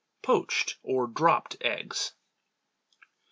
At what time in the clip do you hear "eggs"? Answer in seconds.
1.63-2.13